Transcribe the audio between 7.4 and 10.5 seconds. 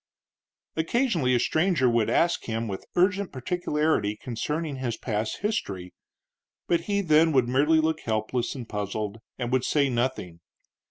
merely look helpless and puzzled and would say nothing.